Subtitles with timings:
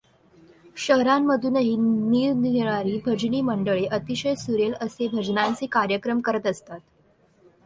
[0.77, 6.79] शहरांमधूनही निरनिराळी भजनी मंडळे अतिशय सुरेल असे भजनांचे कार्यक्रम करत असतात.